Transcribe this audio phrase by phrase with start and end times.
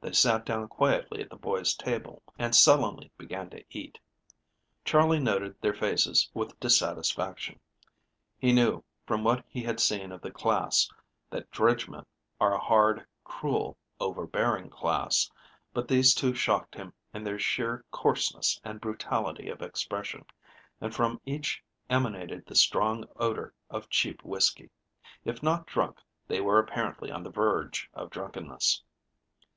[0.00, 3.98] They sat down quietly at the boys' table, and sullenly began to eat.
[4.84, 7.58] Charley noted their faces with dissatisfaction.
[8.38, 10.88] He knew, from what he had seen of the class,
[11.30, 12.06] that dredge men
[12.40, 15.28] are a hard, cruel, overbearing class,
[15.74, 20.24] but these two shocked him in their sheer coarseness and brutality of expression,
[20.80, 21.60] and from each
[21.90, 24.70] emanated the strong odor of cheap whiskey.
[25.24, 25.98] If not drunk,
[26.28, 28.84] they were apparently on the verge of drunkenness.